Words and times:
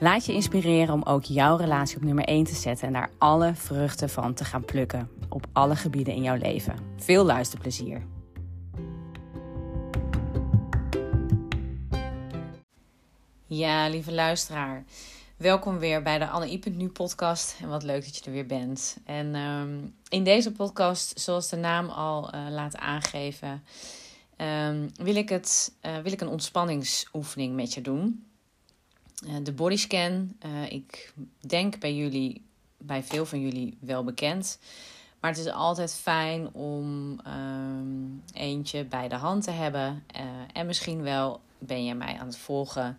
Laat 0.00 0.26
je 0.26 0.32
inspireren 0.32 0.94
om 0.94 1.02
ook 1.02 1.24
jouw 1.24 1.56
relatie 1.56 1.96
op 1.96 2.02
nummer 2.02 2.24
1 2.24 2.44
te 2.44 2.54
zetten 2.54 2.86
en 2.86 2.92
daar 2.92 3.10
alle 3.18 3.54
vruchten 3.54 4.08
van 4.08 4.34
te 4.34 4.44
gaan 4.44 4.64
plukken 4.64 5.08
op 5.28 5.46
alle 5.52 5.76
gebieden 5.76 6.14
in 6.14 6.22
jouw 6.22 6.36
leven. 6.36 6.74
Veel 6.96 7.24
luisterplezier. 7.24 8.02
Ja, 13.46 13.88
lieve 13.88 14.12
luisteraar. 14.12 14.84
Welkom 15.36 15.78
weer 15.78 16.02
bij 16.02 16.18
de 16.18 16.28
Anne 16.28 16.60
Nu 16.64 16.88
podcast. 16.88 17.56
En 17.60 17.68
wat 17.68 17.82
leuk 17.82 18.04
dat 18.04 18.16
je 18.16 18.24
er 18.24 18.32
weer 18.32 18.46
bent. 18.46 18.96
En 19.04 19.34
um, 19.34 19.94
in 20.08 20.24
deze 20.24 20.52
podcast, 20.52 21.20
zoals 21.20 21.48
de 21.48 21.56
naam 21.56 21.88
al 21.88 22.34
uh, 22.34 22.46
laat 22.50 22.76
aangeven, 22.76 23.62
um, 24.36 24.90
wil, 24.94 25.14
ik 25.14 25.28
het, 25.28 25.72
uh, 25.82 25.98
wil 25.98 26.12
ik 26.12 26.20
een 26.20 26.28
ontspanningsoefening 26.28 27.54
met 27.54 27.74
je 27.74 27.80
doen. 27.80 28.29
Uh, 29.26 29.36
de 29.42 29.52
bodyscan, 29.52 30.36
ik 30.68 31.14
denk 31.40 31.78
bij 31.78 31.94
jullie, 31.94 32.44
bij 32.78 33.02
veel 33.02 33.26
van 33.26 33.40
jullie 33.40 33.78
wel 33.80 34.04
bekend. 34.04 34.58
Maar 35.20 35.30
het 35.30 35.40
is 35.40 35.52
altijd 35.52 35.94
fijn 35.94 36.52
om 36.52 37.18
um, 37.26 38.22
eentje 38.32 38.84
bij 38.84 39.08
de 39.08 39.14
hand 39.14 39.44
te 39.44 39.50
hebben. 39.50 40.04
en 40.52 40.66
misschien 40.66 41.02
wel 41.02 41.40
ben 41.58 41.84
je 41.84 41.94
mij 41.94 42.18
aan 42.18 42.26
het 42.26 42.36
volgen 42.36 42.98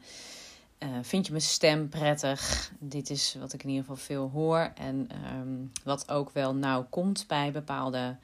vind 1.01 1.25
je 1.25 1.31
mijn 1.31 1.43
stem 1.43 1.89
prettig? 1.89 2.71
Dit 2.79 3.09
is 3.09 3.35
wat 3.39 3.53
ik 3.53 3.63
in 3.63 3.69
ieder 3.69 3.83
geval 3.83 4.03
veel 4.03 4.29
hoor. 4.29 4.71
En 4.75 5.09
um, 5.35 5.71
wat 5.83 6.09
ook 6.09 6.31
wel 6.31 6.55
nauw 6.55 6.87
komt 6.89 7.25
bij 7.27 7.51
bepaalde 7.51 8.17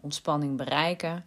ontspanning 0.00 0.56
bereiken. 0.56 1.24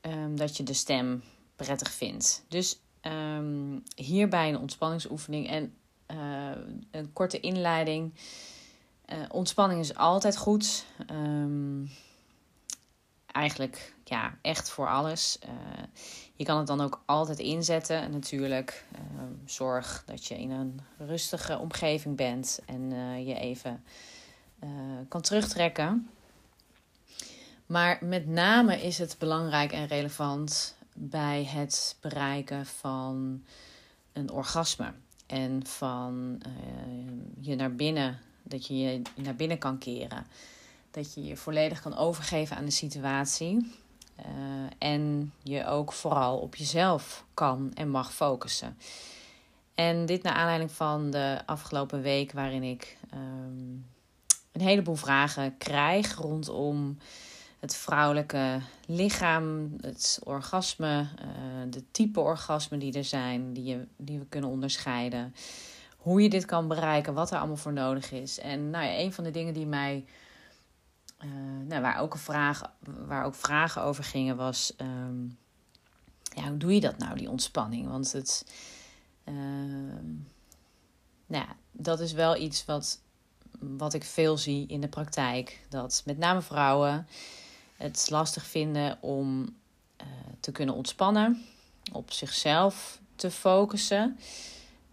Um, 0.00 0.36
dat 0.36 0.56
je 0.56 0.62
de 0.62 0.72
stem 0.72 1.22
prettig 1.56 1.90
vindt. 1.90 2.44
Dus 2.48 2.78
um, 3.12 3.82
hierbij 3.94 4.48
een 4.48 4.58
ontspanningsoefening. 4.58 5.48
En 5.48 5.74
uh, 6.12 6.50
een 6.90 7.12
korte 7.12 7.40
inleiding. 7.40 8.14
ontspanning 9.30 9.80
is 9.80 9.94
altijd 9.94 10.36
goed. 10.36 10.84
eigenlijk 13.26 13.94
ja, 14.04 14.38
echt 14.42 14.70
voor 14.70 14.88
alles. 14.88 15.38
Je 16.34 16.44
kan 16.44 16.58
het 16.58 16.66
dan 16.66 16.80
ook 16.80 17.02
altijd 17.06 17.38
inzetten. 17.38 17.96
En 17.96 18.10
natuurlijk, 18.10 18.84
uh, 18.94 19.00
zorg 19.44 20.02
dat 20.06 20.24
je 20.24 20.38
in 20.38 20.50
een 20.50 20.80
rustige 20.98 21.58
omgeving 21.58 22.16
bent 22.16 22.60
en 22.66 22.90
je 23.24 23.34
even 23.34 23.84
kan 25.08 25.20
terugtrekken. 25.20 26.10
Maar 27.66 27.98
met 28.00 28.26
name 28.26 28.82
is 28.82 28.98
het 28.98 29.16
belangrijk 29.18 29.72
en 29.72 29.86
relevant 29.86 30.77
bij 31.00 31.44
het 31.44 31.96
bereiken 32.00 32.66
van 32.66 33.44
een 34.12 34.30
orgasme. 34.30 34.92
En 35.26 35.66
van 35.66 36.40
je 37.40 37.54
naar 37.54 37.74
binnen, 37.74 38.18
dat 38.42 38.66
je 38.66 38.78
je 38.78 39.02
naar 39.14 39.36
binnen 39.36 39.58
kan 39.58 39.78
keren. 39.78 40.26
Dat 40.90 41.14
je 41.14 41.24
je 41.24 41.36
volledig 41.36 41.80
kan 41.80 41.96
overgeven 41.96 42.56
aan 42.56 42.64
de 42.64 42.70
situatie. 42.70 43.72
Uh, 44.18 44.24
en 44.78 45.32
je 45.42 45.66
ook 45.66 45.92
vooral 45.92 46.38
op 46.38 46.54
jezelf 46.54 47.24
kan 47.34 47.70
en 47.74 47.90
mag 47.90 48.14
focussen. 48.14 48.76
En 49.74 50.06
dit 50.06 50.22
naar 50.22 50.34
aanleiding 50.34 50.72
van 50.72 51.10
de 51.10 51.40
afgelopen 51.46 52.02
week, 52.02 52.32
waarin 52.32 52.62
ik 52.62 52.96
um, 53.14 53.86
een 54.52 54.60
heleboel 54.60 54.94
vragen 54.94 55.56
krijg 55.58 56.14
rondom 56.14 56.98
het 57.58 57.76
vrouwelijke 57.76 58.60
lichaam, 58.86 59.76
het 59.80 60.20
orgasme, 60.24 61.00
uh, 61.00 61.70
de 61.70 61.90
type 61.90 62.20
orgasmen 62.20 62.78
die 62.78 62.92
er 62.92 63.04
zijn, 63.04 63.52
die, 63.52 63.64
je, 63.64 63.86
die 63.96 64.18
we 64.18 64.26
kunnen 64.26 64.50
onderscheiden. 64.50 65.34
Hoe 65.96 66.22
je 66.22 66.28
dit 66.28 66.44
kan 66.44 66.68
bereiken, 66.68 67.14
wat 67.14 67.30
er 67.30 67.38
allemaal 67.38 67.56
voor 67.56 67.72
nodig 67.72 68.12
is. 68.12 68.38
En 68.38 68.70
nou 68.70 68.84
ja, 68.84 68.98
een 68.98 69.12
van 69.12 69.24
de 69.24 69.30
dingen 69.30 69.54
die 69.54 69.66
mij 69.66 70.04
uh, 71.24 71.30
nou, 71.66 71.82
waar, 71.82 71.98
ook 71.98 72.12
een 72.12 72.20
vraag, 72.20 72.72
waar 73.06 73.24
ook 73.24 73.34
vragen 73.34 73.82
over 73.82 74.04
gingen 74.04 74.36
was... 74.36 74.74
Um, 74.80 75.38
ja, 76.22 76.48
hoe 76.48 76.56
doe 76.56 76.74
je 76.74 76.80
dat 76.80 76.98
nou, 76.98 77.18
die 77.18 77.30
ontspanning? 77.30 77.88
Want 77.88 78.12
het... 78.12 78.52
Uh, 79.24 79.34
nou 81.26 81.46
dat 81.72 82.00
is 82.00 82.12
wel 82.12 82.36
iets 82.36 82.64
wat, 82.64 83.00
wat 83.58 83.94
ik 83.94 84.04
veel 84.04 84.38
zie 84.38 84.66
in 84.66 84.80
de 84.80 84.88
praktijk. 84.88 85.66
Dat 85.68 86.02
met 86.04 86.18
name 86.18 86.42
vrouwen 86.42 87.06
het 87.78 88.06
lastig 88.10 88.46
vinden 88.46 88.98
om 89.00 89.40
uh, 89.42 90.06
te 90.40 90.52
kunnen 90.52 90.74
ontspannen, 90.74 91.44
op 91.92 92.12
zichzelf 92.12 93.00
te 93.16 93.30
focussen, 93.30 94.18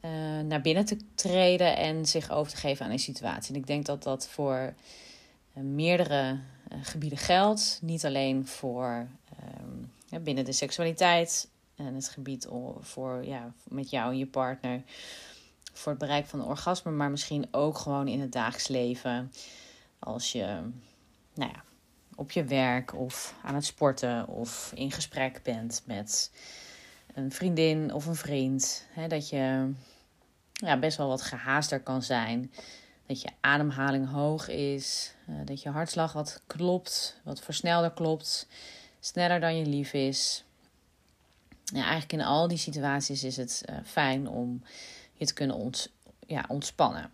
uh, 0.01 0.12
naar 0.40 0.62
binnen 0.62 0.85
te 0.85 0.97
treden 1.16 1.78
en 1.78 2.06
zich 2.06 2.31
over 2.31 2.51
te 2.51 2.57
geven 2.57 2.85
aan 2.85 2.91
een 2.91 3.00
situatie. 3.00 3.53
En 3.53 3.59
ik 3.59 3.68
denk 3.68 3.85
dat 3.85 4.03
dat 4.03 4.28
voor 4.28 4.74
eh, 5.53 5.63
meerdere 5.63 6.40
eh, 6.68 6.78
gebieden 6.81 7.18
geldt. 7.18 7.79
Niet 7.81 8.06
alleen 8.06 8.47
voor 8.47 9.07
ehm, 9.38 10.24
binnen 10.24 10.45
de 10.45 10.51
seksualiteit 10.51 11.50
en 11.75 11.95
het 11.95 12.09
gebied 12.09 12.47
voor 12.79 13.25
ja, 13.25 13.53
met 13.63 13.90
jou 13.90 14.12
en 14.12 14.18
je 14.18 14.28
partner. 14.28 14.81
Voor 15.74 15.91
het 15.91 16.01
bereik 16.01 16.25
van 16.25 16.45
orgasme, 16.45 16.91
maar 16.91 17.12
misschien 17.12 17.47
ook 17.51 17.78
gewoon 17.78 18.07
in 18.07 18.19
het 18.19 18.31
dagelijks 18.31 18.68
leven. 18.68 19.31
Als 20.00 20.31
je 20.31 20.45
nou 21.34 21.51
ja, 21.51 21.63
op 22.15 22.31
je 22.31 22.43
werk 22.43 22.93
of 22.93 23.35
aan 23.43 23.55
het 23.55 23.65
sporten 23.65 24.27
of 24.27 24.71
in 24.75 24.91
gesprek 24.91 25.39
bent 25.43 25.83
met 25.85 26.31
een 27.13 27.31
vriendin 27.31 27.94
of 27.94 28.06
een 28.06 28.15
vriend. 28.15 28.85
Hè, 28.89 29.07
dat 29.07 29.29
je 29.29 29.71
ja, 30.53 30.79
best 30.79 30.97
wel 30.97 31.07
wat 31.07 31.21
gehaaster 31.21 31.79
kan 31.79 32.03
zijn 32.03 32.51
dat 33.06 33.21
je 33.21 33.29
ademhaling 33.41 34.09
hoog 34.09 34.47
is, 34.47 35.13
uh, 35.29 35.35
dat 35.45 35.62
je 35.62 35.69
hartslag 35.69 36.13
wat 36.13 36.41
klopt, 36.47 37.19
wat 37.23 37.41
versnelder 37.41 37.91
klopt, 37.91 38.47
sneller 39.00 39.39
dan 39.39 39.57
je 39.57 39.65
lief 39.65 39.94
is. 39.94 40.44
Ja, 41.63 41.81
eigenlijk 41.81 42.13
in 42.13 42.21
al 42.21 42.47
die 42.47 42.57
situaties 42.57 43.23
is 43.23 43.38
het 43.38 43.63
uh, 43.69 43.75
fijn 43.85 44.27
om 44.27 44.63
je 45.13 45.25
te 45.25 45.33
kunnen 45.33 45.56
ont 45.56 45.91
ja, 46.27 46.45
ontspannen. 46.47 47.11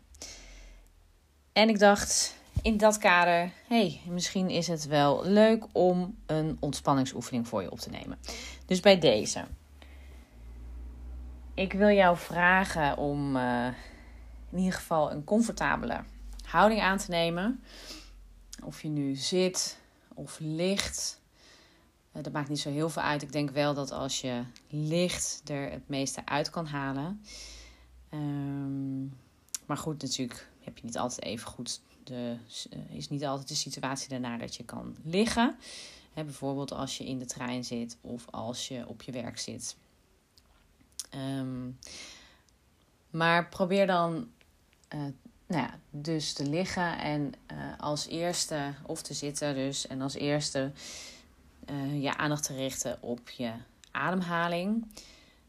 En 1.54 1.70
ik 1.70 1.80
dacht 1.80 2.36
in 2.62 2.78
dat 2.78 2.98
kader, 2.98 3.52
hey, 3.68 4.02
misschien 4.08 4.50
is 4.50 4.68
het 4.68 4.86
wel 4.86 5.26
leuk 5.26 5.66
om 5.72 6.18
een 6.26 6.58
ontspanningsoefening 6.60 7.48
voor 7.48 7.62
je 7.62 7.72
op 7.72 7.80
te 7.80 7.90
nemen. 7.90 8.18
Dus 8.66 8.80
bij 8.80 9.00
deze. 9.00 9.46
Ik 11.54 11.74
wil 11.74 11.90
jou 11.90 12.18
vragen 12.18 12.98
om 12.98 13.36
uh, 13.36 13.68
in 14.52 14.58
ieder 14.58 14.74
geval 14.74 15.12
een 15.12 15.24
comfortabele 15.24 16.04
houding 16.46 16.82
aan 16.82 16.98
te 16.98 17.10
nemen. 17.10 17.64
Of 18.64 18.82
je 18.82 18.88
nu 18.88 19.16
zit 19.16 19.78
of 20.14 20.38
ligt. 20.40 21.22
Eh, 22.12 22.24
dat 22.24 22.34
maakt 22.34 22.50
niet 22.50 22.60
zo 22.60 22.70
heel 22.70 22.90
veel 22.90 23.02
uit. 23.02 23.22
Ik 23.22 23.32
denk 23.32 23.50
wel 23.50 23.74
dat 23.74 23.92
als 23.92 24.22
je 24.22 24.44
ligt 24.70 25.42
er 25.46 25.72
het 25.72 25.90
meeste 25.90 26.26
uit 26.26 26.50
kan 26.50 26.66
halen. 26.66 27.22
Ehm, 28.10 29.02
maar 29.66 29.78
goed, 29.78 30.02
natuurlijk 30.02 30.50
heb 30.72 30.80
je 30.80 30.86
niet 30.86 30.98
altijd 30.98 31.24
even 31.24 31.48
goed. 31.48 31.82
De, 32.04 32.38
uh, 32.74 32.96
is 32.96 33.10
niet 33.10 33.26
altijd 33.26 33.48
de 33.48 33.56
situatie 33.56 34.10
daarna 34.10 34.38
dat 34.38 34.56
je 34.56 34.64
kan 34.64 34.96
liggen. 35.04 35.56
Bijvoorbeeld 36.14 36.72
als 36.72 36.98
je 36.98 37.06
in 37.06 37.20
de 37.20 37.26
trein 37.26 37.64
zit 37.64 37.98
of 38.02 38.26
als 38.30 38.68
je 38.68 38.88
op 38.88 39.02
je 39.02 39.12
werk 39.12 39.40
zit. 39.40 39.76
Ehm, 41.10 41.70
maar 43.10 43.50
probeer 43.50 43.88
dan 43.88 44.30
uh, 44.94 45.00
nou 45.48 45.62
ja, 45.62 45.80
dus 45.90 46.34
te 46.34 46.46
liggen 46.46 46.98
en 46.98 47.34
uh, 47.52 47.58
als 47.78 48.08
eerste, 48.08 48.74
of 48.86 49.02
te 49.02 49.14
zitten 49.14 49.56
dus, 49.56 49.88
en 49.88 50.02
als 50.02 50.14
eerste 50.14 50.72
je 52.00 52.18
aandacht 52.18 52.44
te 52.44 52.56
richten 52.56 52.98
op 53.02 53.30
je 53.30 53.52
ademhaling. 53.92 54.88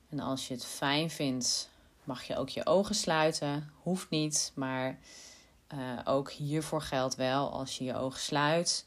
En 0.08 0.20
als 0.20 0.48
je 0.48 0.54
het 0.54 0.64
fijn 0.64 1.10
vindt, 1.10 1.70
mag 2.04 2.22
je 2.22 2.36
ook 2.36 2.48
je 2.48 2.66
ogen 2.66 2.94
sluiten. 2.94 3.70
Hoeft 3.82 4.10
niet, 4.10 4.52
maar 4.54 4.98
uh, 5.74 5.98
ook 6.04 6.30
hiervoor 6.30 6.82
geldt 6.82 7.14
wel 7.14 7.50
als 7.50 7.78
je 7.78 7.84
je 7.84 7.96
ogen 7.96 8.20
sluit. 8.20 8.86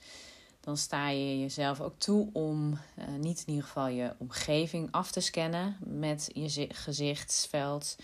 Dan 0.59 0.77
sta 0.77 1.09
je 1.09 1.39
jezelf 1.39 1.81
ook 1.81 1.99
toe 1.99 2.29
om 2.33 2.71
uh, 2.71 3.05
niet 3.19 3.39
in 3.39 3.49
ieder 3.49 3.63
geval 3.63 3.87
je 3.87 4.15
omgeving 4.17 4.91
af 4.91 5.11
te 5.11 5.19
scannen 5.19 5.77
met 5.79 6.29
je 6.33 6.67
gezichtsveld. 6.73 7.95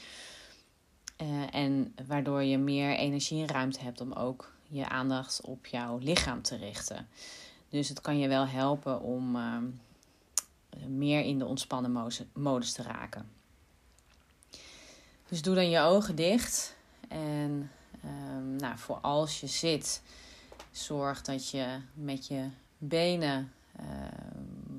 Uh, 1.22 1.56
en 1.56 1.96
waardoor 2.08 2.44
je 2.44 2.58
meer 2.58 2.96
energie 2.96 3.42
en 3.42 3.48
ruimte 3.48 3.80
hebt 3.80 4.02
om 4.02 4.14
ook 4.14 4.54
je 4.68 4.90
aandacht 4.90 5.42
op 5.42 5.66
jouw 5.66 5.98
lichaam 5.98 6.42
te 6.42 6.56
richten. 6.56 7.08
Dus 7.70 7.90
het 7.90 8.02
kan 8.02 8.18
je 8.18 8.28
wel 8.28 8.48
helpen 8.48 9.02
om 9.02 9.36
uh, 9.36 9.58
meer 10.88 11.22
in 11.22 11.40
de 11.40 11.46
ontspannen 11.46 12.12
modus 12.34 12.74
te 12.74 12.82
raken. 12.82 13.41
Dus 15.32 15.42
doe 15.42 15.56
dan 15.56 15.70
je 15.70 15.80
ogen 15.80 16.16
dicht. 16.16 16.76
En 17.08 17.72
um, 18.06 18.56
nou, 18.56 18.78
voor 18.78 18.98
als 18.98 19.40
je 19.40 19.48
zit, 19.48 20.02
zorg 20.72 21.22
dat 21.22 21.50
je 21.50 21.80
met 21.94 22.28
je 22.28 22.48
benen 22.78 23.52
uh, 23.80 23.86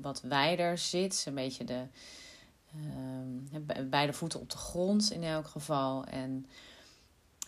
wat 0.01 0.21
wijder 0.21 0.77
zit. 0.77 1.23
Een 1.27 1.35
beetje 1.35 1.63
de, 1.63 1.83
uh, 2.75 3.89
beide 3.89 4.13
voeten 4.13 4.39
op 4.39 4.49
de 4.49 4.57
grond 4.57 5.11
in 5.11 5.23
elk 5.23 5.47
geval. 5.47 6.05
En 6.05 6.47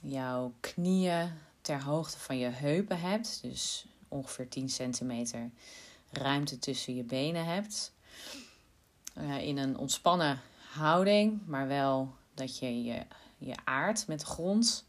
jouw 0.01 0.53
knieën 0.59 1.31
ter 1.61 1.83
hoogte 1.83 2.19
van 2.19 2.37
je 2.37 2.49
heupen 2.49 2.99
hebt. 2.99 3.39
Dus 3.41 3.85
ongeveer 4.07 4.49
10 4.49 4.69
centimeter 4.69 5.49
ruimte 6.11 6.59
tussen 6.59 6.95
je 6.95 7.03
benen 7.03 7.45
hebt. 7.45 7.93
Uh, 9.17 9.47
in 9.47 9.57
een 9.57 9.77
ontspannen 9.77 10.41
houding, 10.73 11.41
maar 11.45 11.67
wel 11.67 12.13
dat 12.35 12.57
je 12.57 12.83
je, 12.83 13.05
je 13.37 13.55
aardt 13.63 14.07
met 14.07 14.19
de 14.19 14.25
grond. 14.25 14.85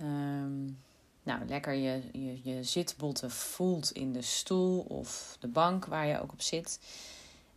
Um, 0.00 0.78
nou, 1.22 1.46
lekker 1.46 1.72
je, 1.72 2.02
je, 2.12 2.40
je 2.42 2.64
zitbotten 2.64 3.30
voelt 3.30 3.90
in 3.90 4.12
de 4.12 4.22
stoel 4.22 4.80
of 4.80 5.36
de 5.40 5.48
bank 5.48 5.84
waar 5.84 6.06
je 6.06 6.20
ook 6.20 6.32
op 6.32 6.40
zit. 6.40 6.80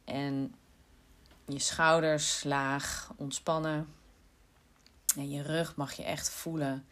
En 0.03 0.55
je 1.45 1.59
schouders 1.59 2.43
laag 2.43 3.13
ontspannen. 3.15 3.87
En 5.15 5.29
je 5.29 5.41
rug 5.41 5.75
mag 5.75 5.93
je 5.93 6.03
echt 6.03 6.29
voelen 6.29 6.85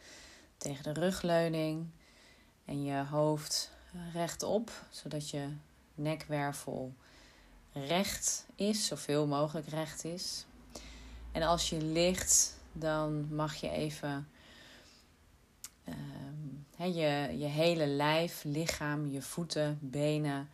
tegen 0.57 0.83
de 0.83 0.99
rugleuning. 0.99 1.87
En 2.65 2.83
je 2.83 3.03
hoofd 3.03 3.71
rechtop, 4.13 4.71
zodat 4.89 5.29
je 5.29 5.49
nekwervel 5.95 6.93
recht 7.71 8.45
is, 8.55 8.87
zoveel 8.87 9.27
mogelijk 9.27 9.67
recht 9.67 10.03
is. 10.03 10.45
En 11.33 11.41
als 11.41 11.69
je 11.69 11.81
ligt, 11.81 12.57
dan 12.71 13.35
mag 13.35 13.55
je 13.55 13.69
even 13.69 14.27
he, 16.75 16.85
je, 16.85 17.37
je 17.37 17.45
hele 17.45 17.87
lijf, 17.87 18.43
lichaam, 18.43 19.07
je 19.07 19.21
voeten, 19.21 19.77
benen, 19.81 20.49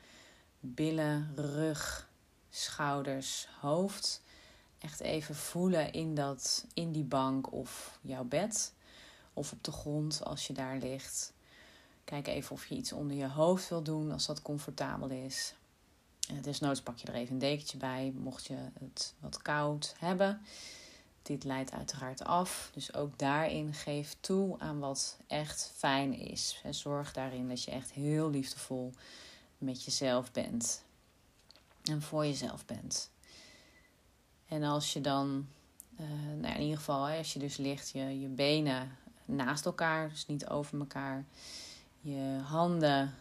billen, 0.60 1.34
rug, 1.36 2.10
schouders, 2.50 3.48
hoofd. 3.60 4.22
Echt 4.80 5.00
even 5.00 5.36
voelen 5.36 5.92
in, 5.92 6.16
dat, 6.16 6.66
in 6.74 6.92
die 6.92 7.04
bank 7.04 7.52
of 7.52 7.98
jouw 8.02 8.24
bed. 8.24 8.74
Of 9.34 9.52
op 9.52 9.64
de 9.64 9.72
grond 9.72 10.24
als 10.24 10.48
je 10.48 10.54
daar 10.54 10.78
ligt. 10.78 11.34
Kijk 12.04 12.28
even 12.28 12.52
of 12.52 12.66
je 12.66 12.76
iets 12.76 12.94
onder 12.94 13.18
je 13.18 13.28
hoofd 13.28 13.70
wil 13.70 13.84
doen 13.84 14.12
als 14.12 14.26
dat 14.26 14.42
comfortabel 14.42 15.10
is. 15.10 15.54
Desnoods 16.42 16.82
pak 16.82 16.98
je 16.98 17.08
er 17.08 17.14
even 17.14 17.34
een 17.34 17.40
dekentje 17.40 17.78
bij, 17.78 18.14
mocht 18.16 18.46
je 18.46 18.58
het 18.80 19.14
wat 19.20 19.42
koud 19.42 19.96
hebben. 20.00 20.42
Dit 21.22 21.44
leidt 21.44 21.72
uiteraard 21.72 22.24
af. 22.24 22.70
Dus 22.74 22.94
ook 22.94 23.20
daarin 23.20 23.74
geef 23.74 24.16
toe 24.20 24.60
aan 24.60 24.80
wat 24.80 25.18
echt 25.28 25.72
fijn 25.76 26.14
is. 26.14 26.62
En 26.64 26.74
zorg 26.74 27.14
daarin 27.14 27.50
dat 27.50 27.64
je 27.64 27.72
echt 27.72 27.92
heel 27.92 28.30
liefdevol 28.30 28.94
met 29.58 29.84
jezelf 29.84 30.32
bent. 30.32 30.84
En 31.84 32.02
voor 32.02 32.26
jezelf 32.26 32.66
bent. 32.66 33.10
En 34.48 34.64
als 34.64 34.94
je 34.94 35.02
dan, 35.02 35.48
uh, 36.00 36.08
nou 36.42 36.54
in 36.54 36.62
ieder 36.62 36.78
geval, 36.78 37.06
hè, 37.06 37.18
als 37.18 37.34
je 37.34 37.40
dus 37.40 37.58
ligt, 37.58 37.90
je, 37.90 38.20
je 38.20 38.28
benen 38.28 38.98
naast 39.26 39.66
elkaar, 39.66 40.10
dus 40.10 40.26
niet 40.26 40.48
over 40.48 40.80
elkaar. 40.80 41.26
Je 42.02 42.40
handen 42.44 43.14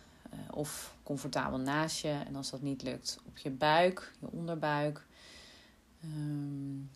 of 0.59 0.97
comfortabel 1.03 1.59
naast 1.59 2.01
je. 2.01 2.23
En 2.27 2.37
als 2.37 2.51
dat 2.51 2.63
niet 2.63 2.83
lukt, 2.83 3.19
op 3.27 3.39
je 3.39 3.51
buik, 3.51 4.13
je 4.21 4.31
onderbuik. 4.31 5.07
Um, 6.05 6.91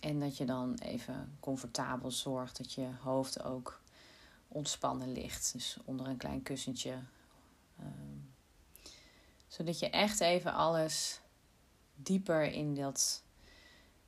en 0.00 0.20
dat 0.20 0.36
je 0.36 0.44
dan 0.44 0.74
even 0.74 1.36
comfortabel 1.40 2.10
zorgt 2.10 2.56
dat 2.56 2.72
je 2.72 2.88
hoofd 3.00 3.42
ook 3.42 3.80
ontspannen 4.48 5.12
ligt. 5.12 5.52
Dus 5.52 5.78
onder 5.84 6.06
een 6.06 6.16
klein 6.16 6.42
kussentje. 6.42 6.98
Um, 7.80 8.34
zodat 9.48 9.78
je 9.78 9.90
echt 9.90 10.20
even 10.20 10.52
alles 10.52 11.20
dieper 11.94 12.52
in, 12.52 12.74
dat, 12.74 13.22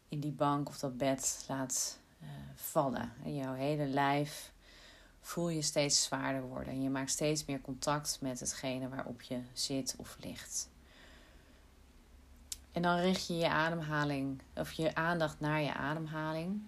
in 0.09 0.21
die 0.21 0.33
bank 0.33 0.69
of 0.69 0.79
dat 0.79 0.97
bed 0.97 1.45
laat 1.49 1.99
uh, 2.23 2.29
vallen. 2.55 3.13
En 3.25 3.35
jouw 3.35 3.55
hele 3.55 3.87
lijf 3.87 4.53
voel 5.29 5.49
je 5.49 5.63
steeds 5.63 6.03
zwaarder 6.03 6.43
worden. 6.43 6.73
En 6.73 6.83
je 6.83 6.91
maakt 6.91 7.11
steeds 7.11 7.45
meer 7.45 7.61
contact 7.61 8.19
met 8.21 8.41
hetgene 8.41 8.89
waarop 8.89 9.23
je 9.23 9.41
zit 9.53 9.95
of 9.99 10.17
ligt. 10.21 10.69
En 12.73 12.83
dan 12.83 12.99
richt 12.99 13.27
je 13.27 13.37
je 13.37 13.49
ademhaling 13.49 14.41
of 14.55 14.73
je 14.73 14.95
aandacht 14.95 15.41
naar 15.41 15.61
je 15.61 15.75
ademhaling. 15.75 16.63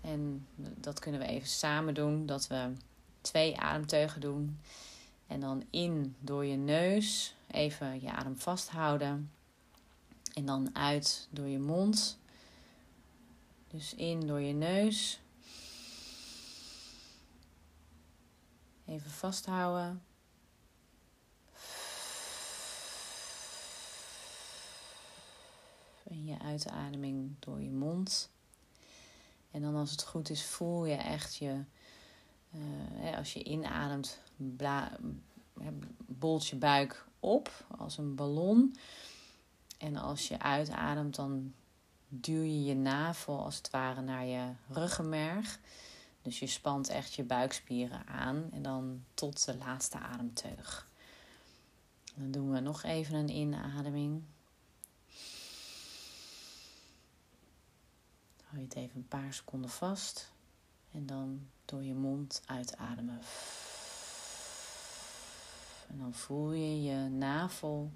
En 0.00 0.46
dat 0.56 0.98
kunnen 0.98 1.20
we 1.20 1.26
even 1.26 1.48
samen 1.48 1.94
doen, 1.94 2.26
dat 2.26 2.46
we 2.46 2.72
twee 3.20 3.58
ademteugen 3.58 4.20
doen. 4.20 4.60
En 5.26 5.40
dan 5.40 5.64
in 5.70 6.16
door 6.20 6.44
je 6.44 6.56
neus, 6.56 7.34
even 7.46 8.00
je 8.00 8.10
adem 8.10 8.38
vasthouden. 8.38 9.30
En 10.34 10.46
dan 10.46 10.76
uit 10.76 11.28
door 11.30 11.46
je 11.46 11.58
mond. 11.58 12.18
Dus 13.68 13.94
in 13.94 14.26
door 14.26 14.40
je 14.40 14.54
neus. 14.54 15.20
Even 18.86 19.10
vasthouden. 19.10 20.02
En 26.08 26.24
je 26.24 26.38
uitademing 26.38 27.34
door 27.38 27.62
je 27.62 27.70
mond. 27.70 28.30
En 29.50 29.62
dan 29.62 29.74
als 29.74 29.90
het 29.90 30.02
goed 30.02 30.30
is, 30.30 30.44
voel 30.44 30.84
je 30.84 30.94
echt 30.94 31.36
je, 31.36 31.64
uh, 32.54 33.16
als 33.16 33.32
je 33.32 33.44
inademt, 33.44 34.20
bla, 34.36 34.98
bolt 36.06 36.46
je 36.46 36.56
buik 36.56 37.06
op 37.20 37.66
als 37.78 37.98
een 37.98 38.14
ballon. 38.14 38.76
En 39.78 39.96
als 39.96 40.28
je 40.28 40.40
uitademt, 40.40 41.14
dan 41.14 41.54
duw 42.08 42.42
je 42.42 42.64
je 42.64 42.74
navel 42.74 43.44
als 43.44 43.56
het 43.56 43.70
ware 43.70 44.00
naar 44.00 44.24
je 44.24 44.52
ruggenmerg. 44.68 45.58
Dus 46.26 46.38
je 46.38 46.46
spant 46.46 46.88
echt 46.88 47.14
je 47.14 47.22
buikspieren 47.22 48.06
aan 48.06 48.48
en 48.52 48.62
dan 48.62 49.04
tot 49.14 49.44
de 49.44 49.56
laatste 49.56 49.98
ademteug. 49.98 50.88
Dan 52.14 52.30
doen 52.30 52.52
we 52.52 52.60
nog 52.60 52.82
even 52.82 53.14
een 53.14 53.28
inademing. 53.28 54.22
Hou 58.44 58.58
je 58.58 58.64
het 58.64 58.74
even 58.74 58.96
een 58.96 59.08
paar 59.08 59.32
seconden 59.32 59.70
vast. 59.70 60.32
En 60.92 61.06
dan 61.06 61.48
door 61.64 61.84
je 61.84 61.94
mond 61.94 62.42
uitademen. 62.46 63.20
En 65.88 65.98
dan 65.98 66.14
voel 66.14 66.52
je 66.52 66.82
je 66.82 67.08
navel 67.08 67.92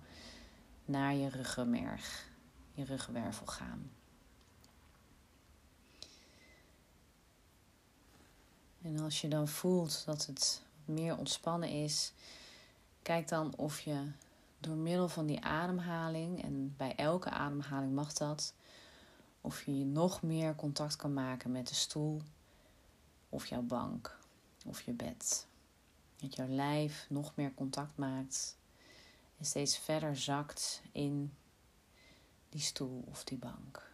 naar 0.84 1.14
je 1.14 1.28
ruggenmerg, 1.28 2.28
je 2.72 2.84
ruggenwervel 2.84 3.46
gaan. 3.46 3.90
En 8.82 9.00
als 9.00 9.20
je 9.20 9.28
dan 9.28 9.48
voelt 9.48 10.02
dat 10.06 10.26
het 10.26 10.62
meer 10.84 11.16
ontspannen 11.16 11.68
is, 11.68 12.12
kijk 13.02 13.28
dan 13.28 13.56
of 13.56 13.80
je 13.80 14.10
door 14.58 14.76
middel 14.76 15.08
van 15.08 15.26
die 15.26 15.40
ademhaling, 15.40 16.42
en 16.42 16.74
bij 16.76 16.94
elke 16.94 17.30
ademhaling 17.30 17.92
mag 17.94 18.12
dat, 18.12 18.54
of 19.40 19.64
je 19.64 19.72
nog 19.72 20.22
meer 20.22 20.54
contact 20.54 20.96
kan 20.96 21.12
maken 21.12 21.52
met 21.52 21.68
de 21.68 21.74
stoel 21.74 22.22
of 23.28 23.46
jouw 23.46 23.62
bank 23.62 24.18
of 24.66 24.82
je 24.82 24.92
bed. 24.92 25.46
Dat 26.16 26.34
jouw 26.34 26.48
lijf 26.48 27.06
nog 27.08 27.32
meer 27.36 27.54
contact 27.54 27.96
maakt 27.96 28.56
en 29.38 29.44
steeds 29.44 29.78
verder 29.78 30.16
zakt 30.16 30.82
in 30.92 31.34
die 32.48 32.60
stoel 32.60 33.04
of 33.06 33.24
die 33.24 33.38
bank. 33.38 33.88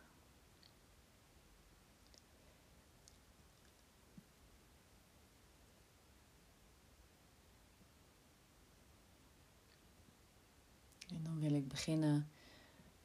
En 11.09 11.23
dan 11.23 11.36
wil 11.47 11.55
ik 11.55 11.69
beginnen 11.69 12.31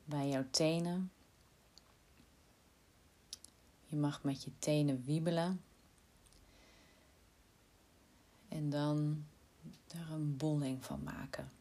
bij 0.03 0.29
jouw 0.29 0.45
tenen. 0.49 1.11
Je 3.85 3.95
mag 3.95 4.23
met 4.23 4.43
je 4.43 4.51
tenen 4.59 5.03
wiebelen. 5.03 5.61
En 8.47 8.69
dan 8.69 9.25
er 9.87 10.11
een 10.11 10.37
bolling 10.37 10.85
van 10.85 11.03
maken. 11.03 11.51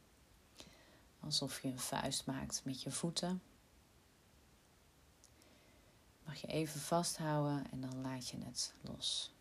Alsof 1.20 1.62
je 1.62 1.68
een 1.68 1.78
vuist 1.78 2.26
maakt 2.26 2.60
met 2.64 2.82
je 2.82 2.90
voeten. 2.90 3.42
Mag 6.24 6.40
je 6.40 6.46
even 6.46 6.80
vasthouden 6.80 7.70
en 7.70 7.80
dan 7.80 8.00
laat 8.00 8.28
je 8.28 8.38
het 8.44 8.74
los. 8.80 9.32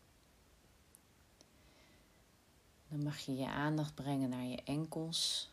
Dan 2.87 3.03
mag 3.03 3.17
je 3.17 3.35
je 3.35 3.47
aandacht 3.47 3.95
brengen 3.95 4.29
naar 4.29 4.45
je 4.45 4.63
enkels. 4.63 5.51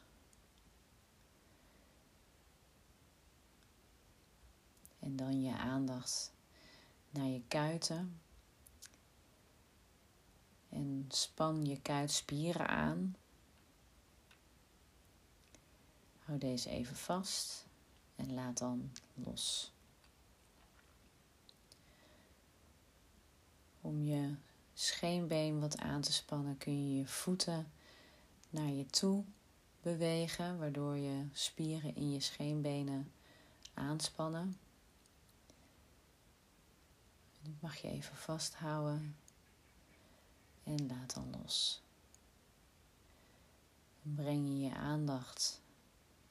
En 5.07 5.17
dan 5.17 5.43
je 5.43 5.57
aandacht 5.57 6.33
naar 7.11 7.27
je 7.27 7.43
kuiten. 7.49 8.21
En 10.69 11.05
span 11.09 11.65
je 11.65 11.81
kuitspieren 11.81 12.69
aan. 12.69 13.17
Hou 16.19 16.39
deze 16.39 16.71
even 16.71 16.97
vast 16.97 17.67
en 18.17 18.35
laat 18.35 18.59
dan 18.59 18.93
los. 19.15 19.73
Om 23.81 24.03
je 24.03 24.35
scheenbeen 24.75 25.61
wat 25.61 25.79
aan 25.79 26.01
te 26.01 26.13
spannen 26.13 26.59
kun 26.59 26.89
je 26.89 26.97
je 26.99 27.07
voeten 27.07 27.71
naar 28.51 28.71
je 28.71 28.87
toe 28.87 29.25
bewegen, 29.83 30.59
waardoor 30.59 30.97
je 30.97 31.27
spieren 31.33 31.95
in 31.95 32.13
je 32.13 32.21
scheenbenen 32.21 33.13
aanspannen. 33.75 34.66
Mag 37.61 37.77
je 37.77 37.89
even 37.89 38.17
vasthouden 38.17 39.17
en 40.65 40.87
laat 40.87 41.15
dan 41.15 41.31
los. 41.41 41.81
Dan 44.03 44.15
breng 44.15 44.49
je 44.49 44.61
je 44.61 44.75
aandacht 44.75 45.61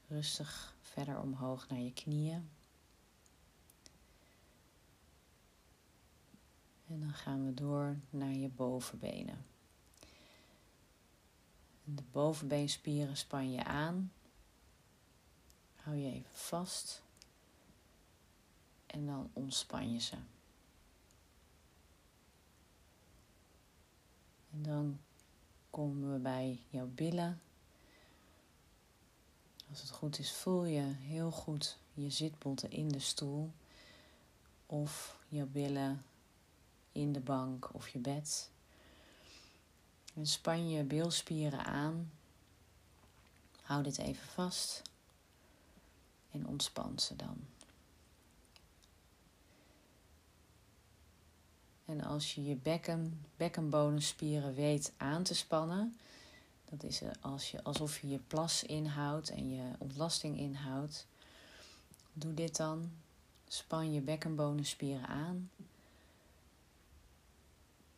rustig 0.07 0.75
verder 0.81 1.19
omhoog 1.19 1.67
naar 1.67 1.79
je 1.79 1.93
knieën. 1.93 2.49
En 6.87 6.99
dan 6.99 7.13
gaan 7.13 7.45
we 7.45 7.53
door 7.53 7.97
naar 8.09 8.33
je 8.33 8.49
bovenbenen. 8.49 9.45
De 11.83 12.03
bovenbeenspieren 12.11 13.17
span 13.17 13.51
je 13.51 13.63
aan. 13.63 14.11
Hou 15.75 15.97
je 15.97 16.11
even 16.11 16.35
vast. 16.35 17.03
En 18.85 19.05
dan 19.05 19.29
ontspan 19.33 19.91
je 19.91 19.99
ze. 19.99 20.17
En 24.55 24.63
dan 24.63 24.99
komen 25.69 26.13
we 26.13 26.19
bij 26.19 26.59
jouw 26.69 26.87
billen. 26.87 27.41
Als 29.69 29.81
het 29.81 29.89
goed 29.89 30.19
is, 30.19 30.31
voel 30.31 30.65
je 30.65 30.81
heel 30.81 31.31
goed 31.31 31.77
je 31.93 32.09
zitbotten 32.09 32.71
in 32.71 32.87
de 32.87 32.99
stoel 32.99 33.51
of 34.65 35.19
jouw 35.27 35.45
billen 35.45 36.05
in 36.91 37.13
de 37.13 37.19
bank 37.19 37.73
of 37.73 37.89
je 37.89 37.99
bed. 37.99 38.49
En 40.13 40.27
span 40.27 40.69
je 40.69 40.83
bilspieren 40.83 41.65
aan. 41.65 42.11
Hou 43.61 43.83
dit 43.83 43.97
even 43.97 44.27
vast 44.27 44.81
en 46.31 46.47
ontspan 46.47 46.99
ze 46.99 47.15
dan. 47.15 47.54
En 51.85 52.03
als 52.03 52.35
je 52.35 52.43
je 52.43 52.55
bekken, 52.55 53.25
bekkenbodemspieren 53.37 54.53
weet 54.53 54.93
aan 54.97 55.23
te 55.23 55.35
spannen, 55.35 55.97
dat 56.69 56.83
is 56.83 57.01
als 57.21 57.51
je, 57.51 57.63
alsof 57.63 57.99
je 57.99 58.07
je 58.07 58.19
plas 58.19 58.63
inhoudt 58.63 59.29
en 59.29 59.49
je 59.49 59.71
ontlasting 59.77 60.37
inhoudt. 60.37 61.07
Doe 62.13 62.33
dit 62.33 62.55
dan. 62.55 62.91
Span 63.47 63.93
je 63.93 64.01
bekkenbodemspieren 64.01 65.07
aan. 65.07 65.51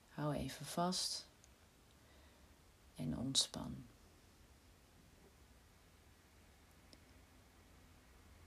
Hou 0.10 0.34
even 0.34 0.66
vast 0.66 1.28
en 2.96 3.18
ontspan. 3.18 3.86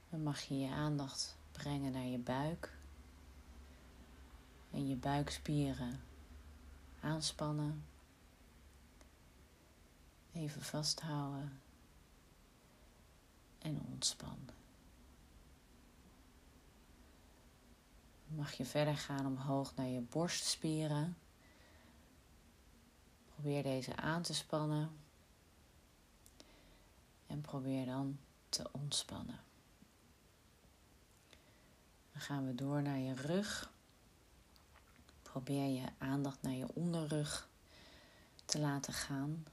Dan 0.09 0.23
mag 0.23 0.41
je 0.41 0.59
je 0.59 0.69
aandacht 0.69 1.37
brengen 1.51 1.91
naar 1.91 2.05
je 2.05 2.17
buik 2.17 2.80
en 4.71 4.87
je 4.87 4.95
buikspieren 4.95 6.03
aanspannen. 6.99 7.85
Even 10.33 10.61
vasthouden 10.61 11.61
en 13.59 13.81
ontspannen. 13.91 14.49
Mag 18.27 18.53
je 18.53 18.65
verder 18.65 18.97
gaan 18.97 19.25
omhoog 19.25 19.75
naar 19.75 19.87
je 19.87 20.01
borstspieren. 20.01 21.17
Probeer 23.33 23.63
deze 23.63 23.95
aan 23.95 24.21
te 24.21 24.33
spannen. 24.33 24.89
En 27.27 27.41
probeer 27.41 27.85
dan 27.85 28.19
te 28.49 28.69
ontspannen. 28.71 29.39
Dan 32.11 32.21
gaan 32.21 32.47
we 32.47 32.55
door 32.55 32.81
naar 32.81 32.97
je 32.97 33.13
rug. 33.13 33.71
Probeer 35.31 35.67
je 35.67 35.85
aandacht 35.97 36.41
naar 36.41 36.53
je 36.53 36.73
onderrug 36.73 37.49
te 38.45 38.59
laten 38.59 38.93
gaan. 38.93 39.45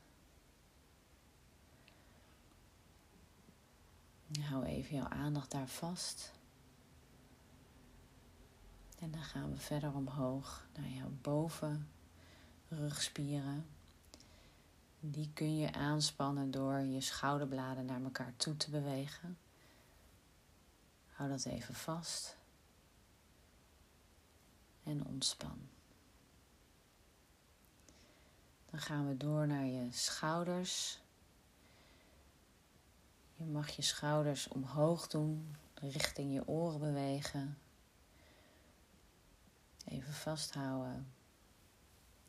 Hou 4.40 4.64
even 4.64 4.96
jouw 4.96 5.08
aandacht 5.08 5.50
daar 5.50 5.68
vast. 5.68 6.32
En 8.98 9.10
dan 9.10 9.22
gaan 9.22 9.50
we 9.50 9.56
verder 9.56 9.94
omhoog 9.94 10.66
naar 10.76 10.88
jouw 10.88 11.10
bovenrugspieren. 11.20 13.66
Die 15.00 15.30
kun 15.32 15.56
je 15.56 15.72
aanspannen 15.72 16.50
door 16.50 16.78
je 16.78 17.00
schouderbladen 17.00 17.84
naar 17.84 18.02
elkaar 18.02 18.36
toe 18.36 18.56
te 18.56 18.70
bewegen. 18.70 19.38
Hou 21.06 21.28
dat 21.28 21.44
even 21.44 21.74
vast 21.74 22.37
en 24.88 25.06
ontspan. 25.06 25.68
Dan 28.70 28.80
gaan 28.80 29.08
we 29.08 29.16
door 29.16 29.46
naar 29.46 29.64
je 29.64 29.88
schouders. 29.90 31.00
Je 33.36 33.44
mag 33.44 33.70
je 33.70 33.82
schouders 33.82 34.48
omhoog 34.48 35.06
doen, 35.06 35.56
richting 35.74 36.32
je 36.32 36.48
oren 36.48 36.80
bewegen. 36.80 37.58
Even 39.84 40.12
vasthouden 40.12 41.12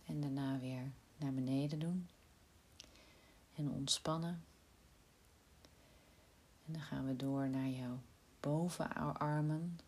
en 0.05 0.21
daarna 0.21 0.59
weer 0.59 0.91
naar 1.17 1.33
beneden 1.33 1.79
doen. 1.79 2.09
En 3.55 3.71
ontspannen. 3.71 4.43
En 6.65 6.73
dan 6.73 6.81
gaan 6.81 7.05
we 7.05 7.15
door 7.15 7.49
naar 7.49 7.67
jouw 7.67 7.99
bovenarmen. 8.39 9.79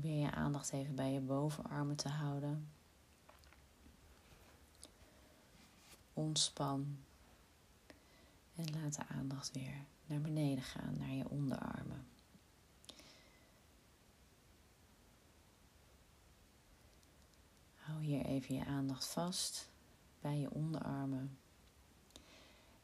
Probeer 0.00 0.20
je 0.20 0.30
aandacht 0.30 0.72
even 0.72 0.94
bij 0.94 1.12
je 1.12 1.20
bovenarmen 1.20 1.96
te 1.96 2.08
houden. 2.08 2.68
Ontspan. 6.14 6.98
En 8.54 8.70
laat 8.70 8.94
de 8.94 9.06
aandacht 9.06 9.52
weer 9.52 9.74
naar 10.06 10.20
beneden 10.20 10.64
gaan, 10.64 10.96
naar 10.98 11.10
je 11.10 11.28
onderarmen. 11.28 12.06
Hou 17.76 18.02
hier 18.02 18.24
even 18.24 18.54
je 18.54 18.64
aandacht 18.64 19.04
vast 19.04 19.68
bij 20.20 20.38
je 20.38 20.50
onderarmen. 20.50 21.38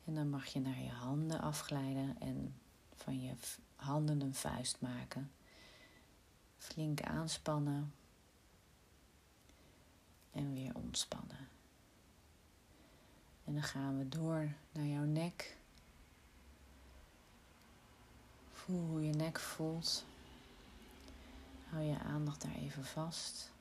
En 0.05 0.15
dan 0.15 0.31
mag 0.31 0.47
je 0.47 0.61
naar 0.61 0.81
je 0.81 0.91
handen 0.91 1.41
afglijden 1.41 2.21
en 2.21 2.55
van 2.95 3.21
je 3.21 3.35
handen 3.77 4.21
een 4.21 4.35
vuist 4.35 4.81
maken. 4.81 5.31
Flink 6.65 7.03
aanspannen. 7.03 7.95
En 10.33 10.55
weer 10.55 10.75
ontspannen. 10.75 11.49
En 13.45 13.55
dan 13.55 13.63
gaan 13.63 13.99
we 13.99 14.09
door 14.09 14.53
naar 14.73 14.87
jouw 14.87 15.05
nek. 15.05 15.57
Voel 18.53 18.87
hoe 18.87 19.07
je 19.07 19.13
nek 19.13 19.41
voelt. 19.41 20.05
Hou 21.69 21.83
je 21.83 21.99
aandacht 21.99 22.43
daar 22.43 22.55
even 22.55 22.85
vast. 22.85 23.53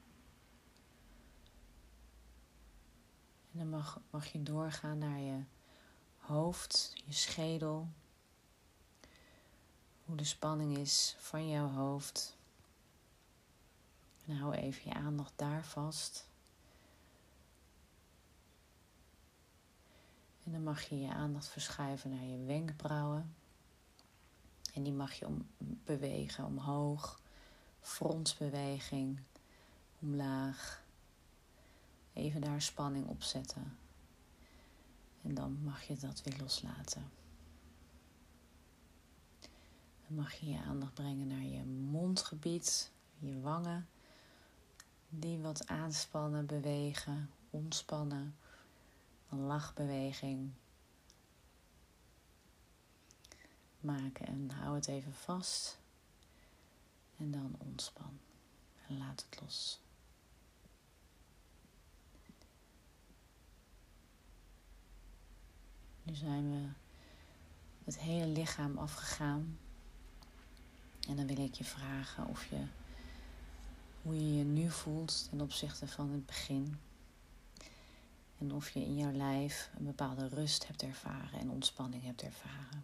En 3.51 3.59
dan 3.59 3.69
mag, 3.69 3.99
mag 4.09 4.25
je 4.25 4.43
doorgaan 4.43 4.97
naar 4.97 5.19
je 5.19 5.43
hoofd, 6.17 6.93
je 7.05 7.13
schedel. 7.13 7.87
Hoe 10.05 10.15
de 10.15 10.23
spanning 10.23 10.77
is 10.77 11.15
van 11.19 11.49
jouw 11.49 11.67
hoofd. 11.67 12.41
En 14.25 14.37
hou 14.37 14.53
even 14.53 14.81
je 14.85 14.93
aandacht 14.93 15.33
daar 15.35 15.65
vast. 15.65 16.27
En 20.43 20.51
dan 20.51 20.63
mag 20.63 20.81
je 20.81 20.99
je 20.99 21.13
aandacht 21.13 21.47
verschuiven 21.47 22.09
naar 22.09 22.23
je 22.23 22.45
wenkbrauwen. 22.45 23.35
En 24.73 24.83
die 24.83 24.93
mag 24.93 25.13
je 25.13 25.27
om, 25.27 25.47
bewegen 25.57 26.45
omhoog, 26.45 27.21
fronsbeweging, 27.81 29.19
omlaag. 29.99 30.83
Even 32.13 32.41
daar 32.41 32.61
spanning 32.61 33.07
op 33.07 33.23
zetten. 33.23 33.77
En 35.21 35.33
dan 35.33 35.63
mag 35.63 35.83
je 35.83 35.97
dat 35.97 36.23
weer 36.23 36.37
loslaten. 36.39 37.11
Dan 40.07 40.15
mag 40.15 40.33
je 40.33 40.49
je 40.49 40.61
aandacht 40.61 40.93
brengen 40.93 41.27
naar 41.27 41.43
je 41.43 41.63
mondgebied, 41.65 42.91
je 43.19 43.39
wangen. 43.39 43.87
Die 45.19 45.39
wat 45.39 45.67
aanspannen, 45.67 46.45
bewegen, 46.45 47.29
ontspannen. 47.49 48.35
Een 49.29 49.39
lachbeweging 49.39 50.51
maken 53.79 54.27
en 54.27 54.49
hou 54.51 54.75
het 54.75 54.87
even 54.87 55.13
vast. 55.13 55.77
En 57.17 57.31
dan 57.31 57.55
ontspan 57.57 58.19
en 58.87 58.97
laat 58.97 59.25
het 59.29 59.41
los. 59.41 59.79
Nu 66.03 66.15
zijn 66.15 66.51
we 66.51 66.69
het 67.83 67.99
hele 67.99 68.27
lichaam 68.27 68.77
afgegaan. 68.77 69.59
En 71.07 71.15
dan 71.15 71.27
wil 71.27 71.37
ik 71.37 71.53
je 71.53 71.63
vragen 71.63 72.27
of 72.27 72.45
je 72.45 72.65
hoe 74.03 74.15
je 74.15 74.37
je 74.37 74.43
nu 74.43 74.69
voelt 74.69 75.29
ten 75.29 75.41
opzichte 75.41 75.87
van 75.87 76.09
het 76.09 76.25
begin. 76.25 76.79
En 78.37 78.53
of 78.53 78.69
je 78.69 78.79
in 78.79 78.97
jouw 78.97 79.11
lijf 79.11 79.69
een 79.77 79.85
bepaalde 79.85 80.27
rust 80.27 80.67
hebt 80.67 80.83
ervaren 80.83 81.39
en 81.39 81.49
ontspanning 81.49 82.03
hebt 82.03 82.21
ervaren. 82.21 82.83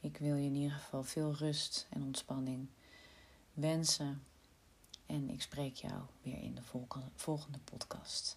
Ik 0.00 0.16
wil 0.16 0.36
je 0.36 0.44
in 0.44 0.54
ieder 0.54 0.76
geval 0.76 1.02
veel 1.02 1.34
rust 1.34 1.86
en 1.90 2.02
ontspanning 2.02 2.68
wensen. 3.52 4.22
En 5.06 5.30
ik 5.30 5.42
spreek 5.42 5.74
jou 5.74 6.02
weer 6.22 6.38
in 6.38 6.54
de 6.54 6.62
volgende 7.14 7.58
podcast. 7.64 8.36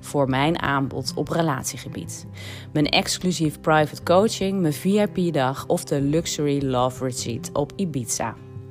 voor 0.00 0.28
mijn 0.28 0.62
aanbod 0.62 1.12
op 1.14 1.28
relatiegebied. 1.28 2.26
Mijn 2.72 2.86
exclusief 2.86 3.60
private 3.60 4.02
coaching, 4.02 4.60
mijn 4.60 4.72
VIP-dag 4.72 5.66
of 5.66 5.84
de 5.84 6.00
Luxury 6.00 6.64
Love 6.64 7.04
Retreat 7.04 7.50
op 7.52 7.72
Ibiza. 7.76 8.34